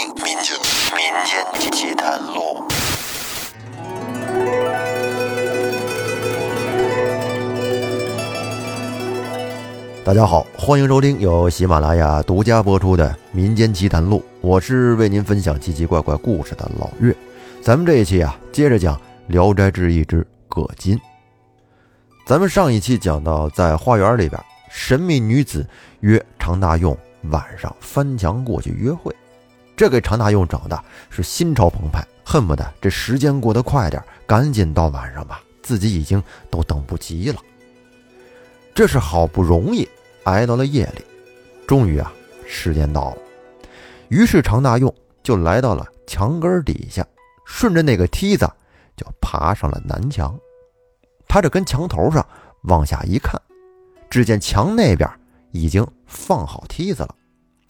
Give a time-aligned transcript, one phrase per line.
[0.00, 0.56] 听民间
[0.96, 2.64] 民间奇谈录。
[10.02, 17.14] 大家好，欢迎收听由喜马拉雅独家播出的《民间奇谈录》，我是为您分享奇奇怪怪故事的老岳。
[17.60, 18.96] 咱们这一期啊，接着讲
[19.26, 20.96] 《聊斋志异之葛金》。
[22.24, 25.68] 咱们上一期讲到，在花园里边，神秘女子
[26.00, 29.14] 约常大用晚上翻墙过去约会，
[29.80, 37.40] 这给常大用整的是心潮澎湃，恨不得这时间过得快点，赶紧到晚上吧，自己已经都等不及了。
[38.74, 39.88] 这是好不容易。
[40.24, 41.02] 挨到了夜里，
[41.66, 42.12] 终于啊，
[42.46, 43.22] 时间到了。
[44.10, 47.02] 于是常大用就来到了墙根底下，
[47.46, 48.46] 顺着那个梯子
[48.98, 50.38] 就爬上了南墙。
[51.26, 52.24] 他这跟墙头上
[52.64, 53.40] 往下一看，
[54.10, 55.10] 只见墙那边
[55.52, 57.14] 已经放好梯子了。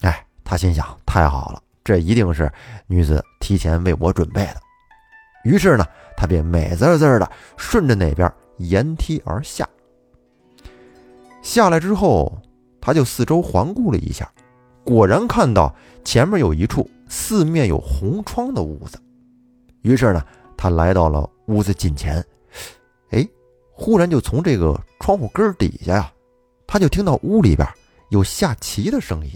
[0.00, 2.50] 哎，他心想：太好了，这一定是
[2.86, 4.56] 女子提前为我准备的。
[5.44, 5.84] 于是呢，
[6.16, 9.68] 他便美滋滋的顺着那边沿梯而下。
[11.42, 12.38] 下来之后，
[12.80, 14.30] 他就四周环顾了一下，
[14.84, 19.00] 果然看到前面有一处四面有红窗的屋子。
[19.80, 20.22] 于是呢，
[20.56, 22.22] 他来到了屋子近前，
[23.12, 23.26] 哎，
[23.72, 26.12] 忽然就从这个窗户根底下呀，
[26.66, 27.66] 他就听到屋里边
[28.10, 29.32] 有下棋的声音，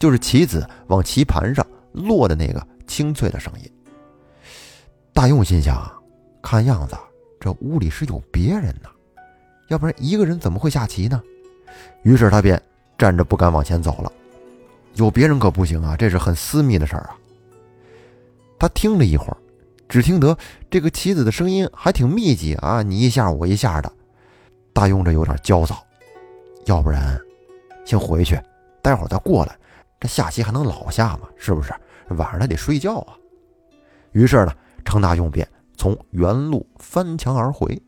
[0.00, 1.64] 就是棋子往棋盘上
[1.96, 3.72] 落的那个清脆的声音。
[5.12, 5.90] 大用心想，
[6.42, 6.94] 看样子
[7.40, 8.88] 这屋里是有别人呢，
[9.68, 11.22] 要不然一个人怎么会下棋呢？
[12.02, 12.60] 于是他便
[12.98, 14.12] 站着不敢往前走了，
[14.94, 17.16] 有别人可不行啊，这是很私密的事儿啊。
[18.58, 19.36] 他听了一会儿，
[19.88, 20.36] 只听得
[20.70, 23.92] 这个棋子的声音还挺密集啊，你一下我一下的。
[24.72, 25.82] 大用这有点焦躁，
[26.66, 27.18] 要不然
[27.86, 28.38] 先回去，
[28.82, 29.56] 待会儿再过来，
[29.98, 31.28] 这下棋还能老下吗？
[31.36, 31.72] 是不是？
[32.10, 33.16] 晚上他得睡觉啊。
[34.12, 34.52] 于是呢，
[34.84, 37.80] 程大用便从原路翻墙而回。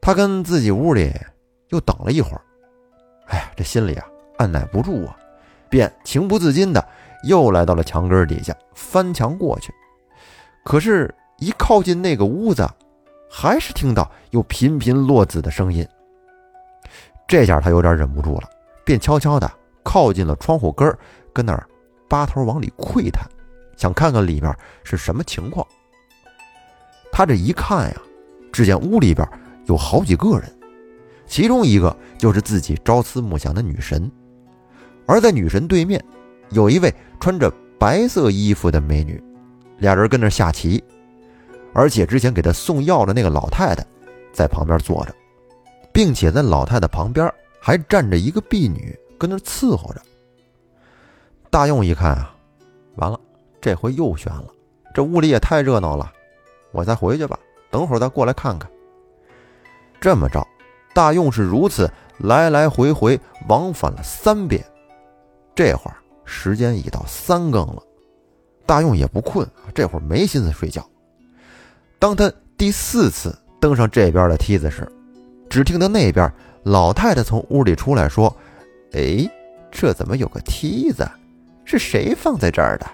[0.00, 1.12] 他跟自己屋里。
[1.70, 2.40] 又等了一会儿，
[3.26, 4.06] 哎呀，这心里啊
[4.36, 5.16] 按耐不住啊，
[5.68, 6.86] 便情不自禁的
[7.24, 9.72] 又来到了墙根底下翻墙过去。
[10.62, 12.68] 可是，一靠近那个屋子，
[13.28, 15.84] 还是听到有频频落子的声音。
[17.26, 18.48] 这下他有点忍不住了，
[18.84, 19.50] 便悄悄的
[19.82, 20.96] 靠近了窗户根儿，
[21.32, 21.66] 跟那儿
[22.08, 23.28] 扒头往里窥探，
[23.76, 25.66] 想看看里面是什么情况。
[27.12, 27.96] 他这一看呀，
[28.52, 29.26] 只见屋里边
[29.66, 30.50] 有好几个人。
[31.26, 34.10] 其中一个就是自己朝思暮想的女神，
[35.06, 36.04] 而在女神对面，
[36.50, 39.22] 有一位穿着白色衣服的美女，
[39.78, 40.84] 俩人跟那下棋，
[41.72, 43.84] 而且之前给他送药的那个老太太，
[44.32, 45.14] 在旁边坐着，
[45.92, 50.02] 并且在老太太旁边还站着一个婢女跟那伺候着。
[51.54, 52.34] 大用一看啊，
[52.96, 53.20] 完了，
[53.60, 54.46] 这回又悬了，
[54.92, 56.12] 这屋里也太热闹了，
[56.72, 57.38] 我再回去吧，
[57.70, 58.68] 等会儿再过来看看。
[60.00, 60.44] 这么着。
[60.92, 61.88] 大用是如此
[62.18, 64.64] 来来回回往返了三遍，
[65.54, 67.80] 这会儿时间已到三更了，
[68.66, 70.84] 大用也不困这会儿没心思睡觉。
[72.00, 74.90] 当他第四次登上这边的梯子时，
[75.48, 76.32] 只听到那边
[76.64, 78.36] 老太太从屋里出来说
[78.94, 79.24] ：“哎，
[79.70, 81.08] 这怎么有个梯子？
[81.64, 82.86] 是谁放在这儿的？”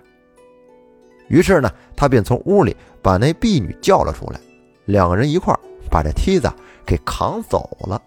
[1.28, 4.40] 于是呢，他便从屋里把那婢女叫了出来，
[4.86, 5.60] 两个人一块儿
[5.90, 6.50] 把这梯子。
[6.86, 8.02] 给扛走了。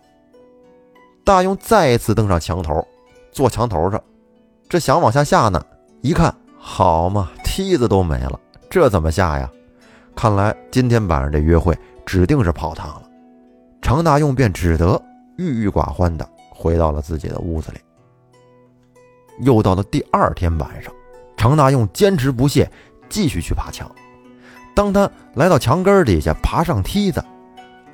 [1.23, 2.85] 大用再一次登上墙头，
[3.31, 4.03] 坐墙头上，
[4.67, 5.65] 这想往下下呢，
[6.01, 8.37] 一看，好嘛，梯子都没了，
[8.69, 9.49] 这怎么下呀？
[10.17, 13.03] 看来今天晚上这约会指定是泡汤了。
[13.81, 15.01] 常大用便只得
[15.37, 17.79] 郁郁寡欢的回到了自己的屋子里。
[19.41, 20.93] 又到了第二天晚上，
[21.35, 22.69] 常大用坚持不懈，
[23.09, 23.89] 继续去爬墙。
[24.75, 27.23] 当他来到墙根底下，爬上梯子，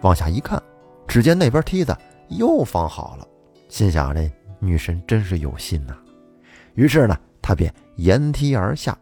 [0.02, 0.62] 往下一看。
[1.08, 3.28] 只见那边梯子又放好了，
[3.68, 5.98] 心想这女神真是有心呐。
[6.76, 8.98] 于是呢，他便沿梯而下，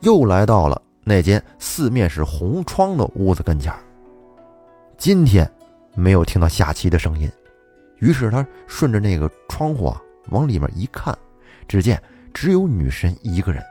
[0.00, 3.72] 又来到了那间四面是红窗的屋子跟前。
[4.98, 5.50] 今天
[5.94, 7.30] 没有听到下棋的声音，
[7.98, 11.16] 于是他顺着那个窗户啊往里面一看，
[11.72, 11.98] 只见
[12.34, 13.64] 只有女神一个人。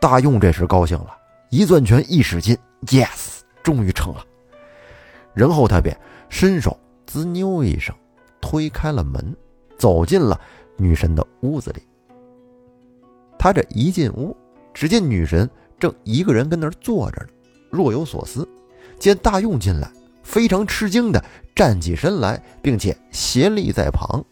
[0.00, 1.16] 大用这时高兴了，
[1.48, 4.26] 一攥拳一使劲，yes，终于成了。
[5.32, 5.96] 然后他便。
[6.28, 6.76] 伸手
[7.06, 7.94] 滋妞一声，
[8.40, 9.36] 推开了门，
[9.78, 10.40] 走进了
[10.78, 11.82] 女神的屋子里。
[13.38, 14.34] 他这一进屋，
[14.74, 15.48] 只见女神
[15.78, 17.28] 正一个人跟那儿坐着呢，
[17.70, 18.48] 若有所思。
[18.98, 19.88] 见大用进来，
[20.24, 21.22] 非常吃惊的
[21.54, 24.24] 站起身来，并且斜立在旁，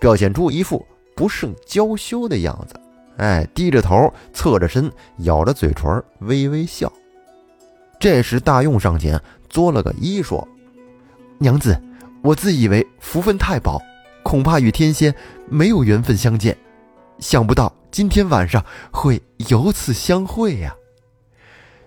[0.00, 0.84] 表现出一副
[1.14, 2.74] 不胜娇羞的样子，
[3.16, 6.92] 哎，低着头，侧着身，咬着嘴唇，微微笑。
[7.98, 10.46] 这时，大用上前作了个揖，说
[11.38, 11.80] ：“娘子，
[12.22, 13.80] 我自以为福分太薄，
[14.22, 15.14] 恐怕与天仙
[15.48, 16.56] 没有缘分相见，
[17.18, 20.74] 想不到今天晚上会有此相会呀。”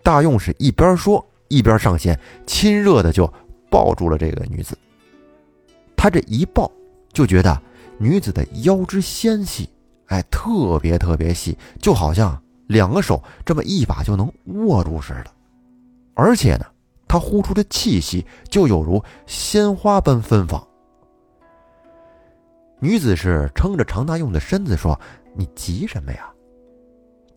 [0.04, 3.32] 大用是一边说一边上前，亲热的就
[3.70, 4.78] 抱住了这个女子。
[5.98, 6.72] 他这一抱，
[7.12, 7.60] 就觉得
[7.98, 9.70] 女子的腰肢纤细，
[10.08, 15.32] 哎，特别特别细，就好像两个手这么一把就能握住似的。
[16.14, 16.66] 而且呢，
[17.08, 20.66] 她呼出的气息就有如鲜花般芬芳。
[22.80, 25.00] 女子是撑着常大用的身子说
[25.34, 26.30] ：“你急什么呀？”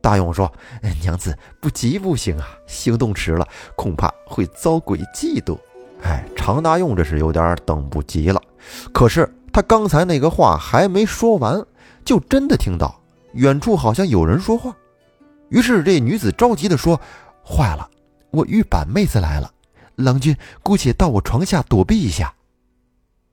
[0.02, 0.52] 大用说
[1.00, 3.46] ：“娘子不急不行啊，行动迟了，
[3.76, 5.58] 恐怕会遭鬼嫉妒。”
[6.02, 8.40] 哎，常大用这是有点等不及了。
[8.92, 11.64] 可是他刚才那个话还没说完，
[12.04, 13.00] 就真的听到
[13.32, 14.74] 远处好像有人说话。
[15.48, 17.00] 于是这女子着急地说
[17.42, 17.88] ：“坏了，
[18.30, 19.50] 我玉板妹子来了，
[19.96, 22.32] 郎君姑且到我床下躲避一下。”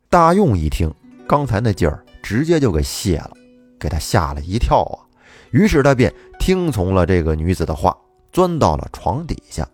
[0.09, 0.93] 大用一听，
[1.27, 3.31] 刚才那劲儿直接就给泄了，
[3.77, 5.03] 给他吓了一跳啊！
[5.51, 7.95] 于是他便听从了这个女子的话，
[8.31, 9.67] 钻到了床底下。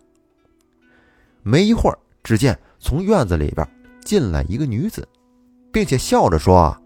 [1.43, 3.65] 没一会儿，只见从院子里边
[4.03, 5.07] 进来一个女子。
[5.71, 6.77] 并且笑着说：“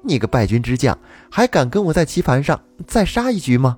[0.00, 0.96] 你个败军之将，
[1.28, 3.76] 还敢跟我在棋盘上再杀一局吗？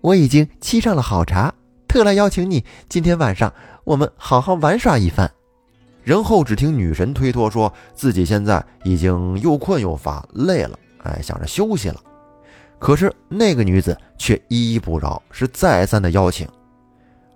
[0.00, 1.52] 我已经沏上了好茶，
[1.88, 3.52] 特来邀请你今天晚上
[3.82, 5.28] 我们好好玩耍一番。”
[6.04, 12.00] 然后只听女神推脱说自己现在已经又困又乏，累了，哎，想着休息了。
[12.78, 16.48] 可是那个女子却依依不饶，是再三的邀请，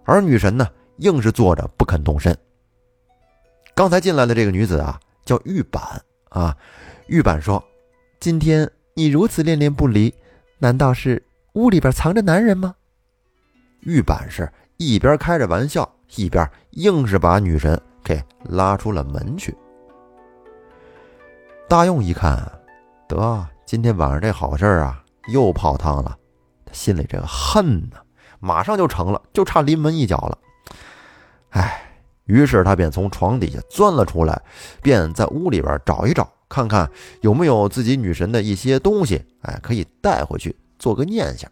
[0.05, 0.69] 而女神呢，
[0.99, 2.37] 硬是坐着不肯动身。
[3.76, 5.82] 刚才进来的这个女子啊，叫玉板。
[6.31, 6.56] 啊，
[7.08, 7.62] 玉板说
[8.19, 10.12] ：“今天你如此恋恋不离，
[10.58, 12.75] 难道是屋里边藏着男人吗？”
[13.84, 15.87] 玉板是一边开着玩笑，
[16.17, 19.55] 一边硬是把女神给拉出了门去。
[21.69, 22.50] 大用一看，
[23.06, 26.17] 得今天晚上这好事啊，又泡汤了，
[26.64, 27.99] 他心里这个恨呢，
[28.40, 30.38] 马上就成了，就差临门一脚了。
[32.26, 34.43] 于是他便从床底下钻了出来，
[34.82, 36.90] 便在屋里边找一找，看看
[37.20, 41.49] 有没有自己女神的一些东西，哎，可以带回去做个念想。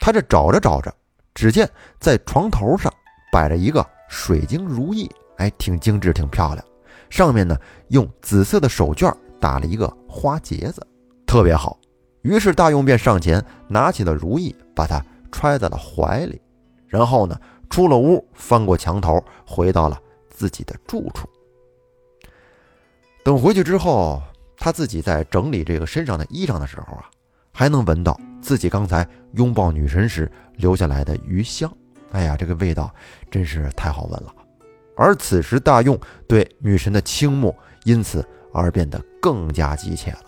[0.00, 0.92] 他这找着找着，
[1.32, 1.70] 只见
[2.00, 2.92] 在床头上
[3.30, 6.66] 摆着一个水晶如意，哎，挺精致，挺漂亮。
[7.08, 7.56] 上面呢
[7.90, 10.84] 用紫色的手绢打了一个花结子，
[11.24, 11.78] 特别好。
[12.22, 15.00] 于是大用便上前拿起了如意，把它
[15.30, 16.40] 揣在了怀里，
[16.88, 17.38] 然后呢。
[17.68, 21.28] 出了屋，翻过墙头，回到了自己的住处。
[23.24, 24.22] 等回去之后，
[24.56, 27.10] 他自己在整理这个身上的衣裳的时候啊，
[27.52, 31.70] 还能闻到自己刚才拥抱女神时留下来的余香。
[32.12, 32.94] 哎呀，这个味道
[33.30, 34.32] 真是太好闻了。
[34.96, 35.98] 而此时，大用
[36.28, 37.54] 对女神的倾慕
[37.84, 40.20] 因此而变得更加急切了。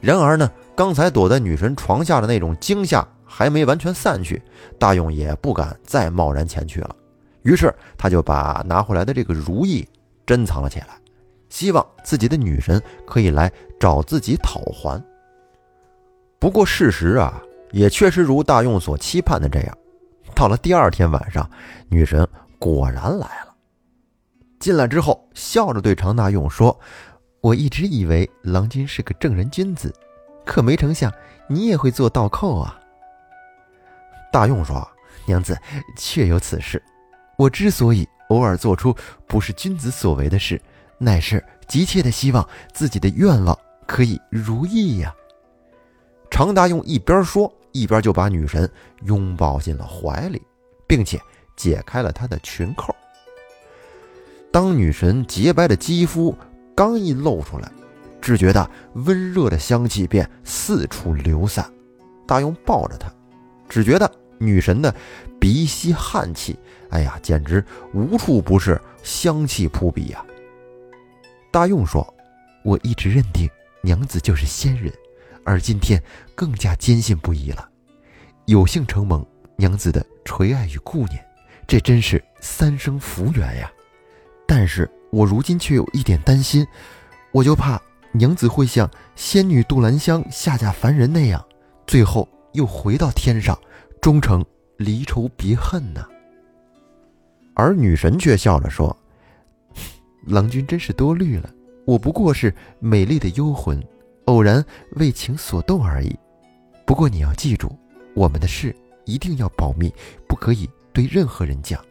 [0.00, 3.06] 然而呢，刚才躲在女神床下的那种惊吓。
[3.26, 4.40] 还没完全散去，
[4.78, 6.96] 大勇也不敢再贸然前去了。
[7.42, 9.86] 于是他就把拿回来的这个如意
[10.24, 10.98] 珍藏了起来，
[11.48, 15.02] 希望自己的女神可以来找自己讨还。
[16.38, 17.42] 不过事实啊，
[17.72, 19.78] 也确实如大用所期盼的这样。
[20.34, 21.48] 到了第二天晚上，
[21.88, 22.26] 女神
[22.58, 23.54] 果然来了。
[24.58, 26.78] 进来之后，笑着对常大用说
[27.40, 29.94] ：“我一直以为郎君是个正人君子，
[30.44, 31.12] 可没成想
[31.48, 32.78] 你也会做倒扣啊。”
[34.32, 34.86] 大用说
[35.26, 35.58] ：“娘子，
[35.96, 36.82] 确有此事。
[37.36, 38.94] 我之所以偶尔做出
[39.26, 40.60] 不是君子所为的事，
[40.98, 45.14] 乃是急切的希望自己的愿望可以如意呀。”
[46.30, 48.70] 常大用一边说，一边就把女神
[49.04, 50.42] 拥抱进了怀里，
[50.86, 51.18] 并且
[51.56, 52.94] 解开了她的裙扣。
[54.52, 56.36] 当女神洁白的肌肤
[56.74, 57.70] 刚一露出来，
[58.20, 61.70] 只觉得温热的香气便四处流散。
[62.26, 63.08] 大用抱着她，
[63.68, 64.10] 只觉得。
[64.38, 64.94] 女神的
[65.40, 66.58] 鼻息汗气，
[66.90, 70.22] 哎呀，简直无处不是香气扑鼻呀！
[71.50, 72.06] 大用说
[72.62, 73.48] ：“我一直认定
[73.82, 74.92] 娘子就是仙人，
[75.42, 75.98] 而今天
[76.34, 77.66] 更加坚信不疑了。
[78.44, 81.24] 有幸承蒙娘子的垂爱与顾念，
[81.66, 83.72] 这真是三生福缘呀！
[84.46, 86.66] 但是我如今却有一点担心，
[87.32, 87.80] 我就怕
[88.12, 91.42] 娘子会像仙女杜兰香下嫁凡人那样，
[91.86, 93.56] 最后又回到天上。”
[93.98, 94.44] 终成
[94.76, 96.06] 离愁别恨呢。
[97.54, 98.96] 而女神却笑着说
[100.28, 101.52] ：“郎君真是多虑了，
[101.84, 103.82] 我不过是美丽的幽魂，
[104.26, 106.16] 偶然为情所动而已。
[106.84, 107.76] 不过你要记住，
[108.14, 108.72] 我们的事
[109.06, 109.92] 一定要保密，
[110.28, 111.84] 不可以对任何人讲，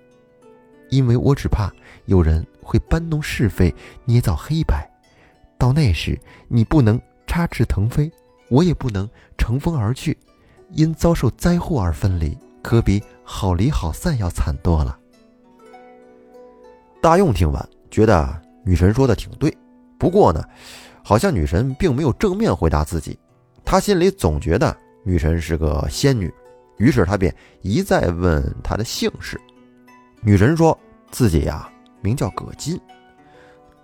[0.90, 1.70] 因为我只怕
[2.06, 4.90] 有人会搬弄是非，捏造黑白。
[5.58, 6.18] 到那时，
[6.48, 8.10] 你不能插翅腾飞，
[8.48, 10.18] 我也不能乘风而去，
[10.76, 14.98] 因遭受灾祸而分离，可比好离好散要惨多了。
[17.02, 19.56] 大用听完，觉得女神说的挺对，
[19.98, 20.44] 不过呢，
[21.04, 23.18] 好像女神并没有正面回答自己，
[23.64, 26.32] 他心里总觉得女神是个仙女，
[26.78, 29.40] 于是他便一再问她的姓氏。
[30.22, 30.78] 女神说
[31.10, 31.70] 自己呀
[32.02, 32.80] 名叫葛金。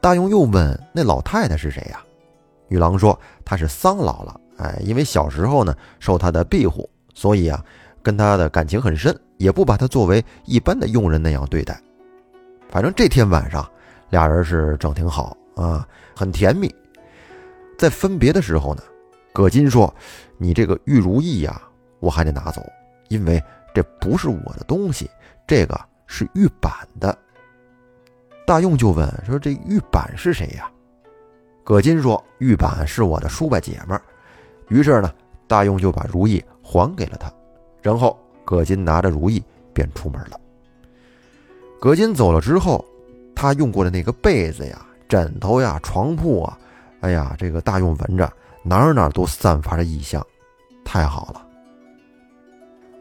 [0.01, 2.01] 大用又问：“那老太太是谁呀？”
[2.67, 4.35] 女郎说：“她是桑姥姥。
[4.61, 7.63] 哎，因为小时候呢受他的庇护，所以啊
[8.03, 11.81] 跟他的感情很深，也不把他作为一般的佣人那样对待。
[12.69, 13.67] 反正这天晚上，
[14.11, 16.73] 俩人是整挺好啊，很甜蜜。
[17.77, 18.83] 在分别的时候呢，
[19.33, 19.91] 葛金说
[20.37, 21.59] ：‘你这个玉如意呀，
[21.99, 22.61] 我还得拿走，
[23.09, 25.09] 因为这不是我的东西，
[25.47, 27.17] 这个是玉板的。’”
[28.45, 30.69] 大用就问说：“这玉板是谁呀？”
[31.65, 34.01] 葛金说：“玉板是我的叔伯姐们儿。”
[34.71, 35.13] 于是呢，
[35.47, 37.31] 大用就把如意还给了他，
[37.81, 40.39] 然后葛金拿着如意便出门了。
[41.79, 42.83] 葛金走了之后，
[43.35, 46.57] 他用过的那个被子呀、枕头呀、床铺啊，
[47.01, 48.31] 哎呀，这个大用闻着
[48.63, 50.25] 哪儿哪儿都散发着异香，
[50.85, 51.45] 太好了。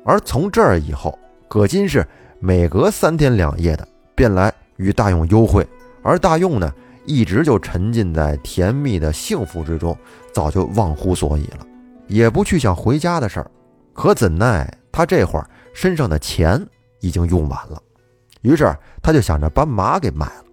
[0.05, 1.17] 而从这儿以后，
[1.49, 2.07] 葛金是
[2.41, 4.53] 每隔三天两夜的便来。
[4.81, 5.69] 与大用幽会，
[6.03, 6.73] 而大用呢，
[7.11, 9.99] 一直就沉浸在甜蜜的幸福之中，
[10.33, 11.67] 早就忘乎所以了，
[12.07, 13.51] 也不去想回家的事儿。
[13.93, 16.65] 可怎奈他这会儿身上的钱
[17.01, 17.83] 已经用完了，
[18.43, 20.45] 于是他就想着把马给卖了。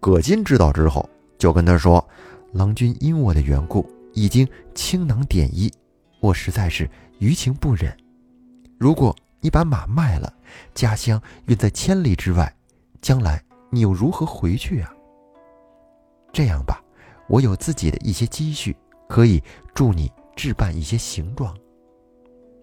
[0.00, 2.06] 葛金知道之后，就跟他说
[2.52, 5.72] ：“郎君因我的缘故，已经倾囊点衣，
[6.20, 6.86] 我实在是
[7.18, 7.96] 于情不忍。
[8.78, 10.30] 如果你把马卖了，
[10.74, 12.54] 家乡远在千里之外。”
[13.00, 14.93] 将来你又如何回去啊？
[16.34, 16.82] 这样吧，
[17.28, 18.76] 我有自己的一些积蓄，
[19.08, 19.40] 可以
[19.72, 21.56] 助你置办一些行装。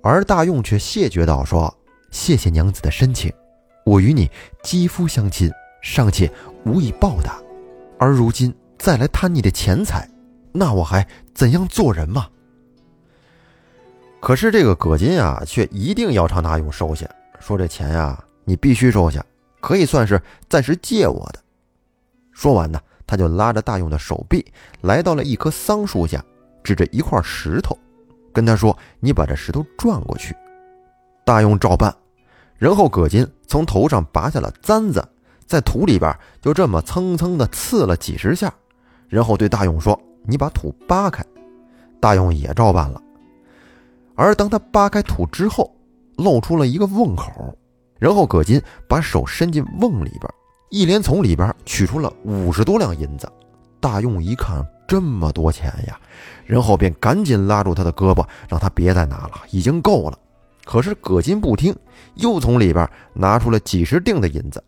[0.04, 1.74] 而大用却谢绝道：“说
[2.12, 3.32] 谢谢娘子的深情，
[3.86, 4.30] 我与你
[4.62, 5.50] 肌肤相亲，
[5.82, 6.30] 尚且
[6.66, 7.40] 无以报答，
[7.98, 10.06] 而如今再来贪你的钱财，
[10.52, 12.28] 那我还怎样做人嘛？”
[14.20, 17.10] 可是这个葛金啊，却一定要朝大用收下，
[17.40, 19.26] 说这钱呀，你必须收下。
[19.62, 21.40] 可以算是暂时借我的。
[22.32, 22.82] 说完呢，
[23.12, 24.42] 他就拉着大用的手臂，
[24.80, 26.24] 来到了一棵桑树下，
[26.64, 27.78] 指着一块石头，
[28.32, 30.34] 跟他说：“你把这石头转过去。”
[31.26, 31.94] 大用照办。
[32.58, 35.06] 然后葛金从头上拔下了簪子，
[35.46, 38.54] 在土里边就这么蹭蹭的刺了几十下，
[39.10, 41.22] 然后对大勇说：“你把土扒开。”
[42.00, 43.04] 大用也照办了。
[44.16, 45.76] 而当他扒开土之后，
[46.16, 47.30] 露出了一个瓮口。
[48.00, 50.34] 然后葛金把手伸进瓮里边，
[50.72, 53.32] 一连从里边取出了五十多两银子。
[53.80, 56.00] 大用一看这么多钱呀，
[56.46, 60.18] 然后便赶紧拉住他的胳膊，让他别再拿了，已经够了。
[60.64, 61.76] 可是葛金不听，
[62.16, 64.64] 又从里边拿出了几十锭的银子。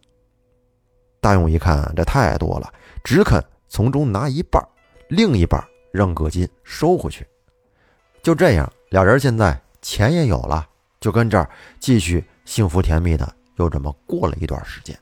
[1.21, 2.71] 大用一看这太多了，
[3.03, 4.61] 只肯从中拿一半，
[5.07, 7.25] 另一半让葛金收回去。
[8.21, 10.67] 就这样，俩人现在钱也有了，
[10.99, 12.23] 就跟这儿继续。
[12.45, 14.99] 幸福甜蜜的又这么过了一段时间，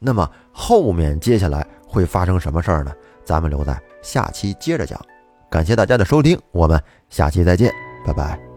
[0.00, 2.92] 那么后面接下来会发生什么事儿呢？
[3.24, 4.98] 咱们留在下期接着讲。
[5.50, 7.72] 感谢大家的收听，我们下期再见，
[8.04, 8.49] 拜拜。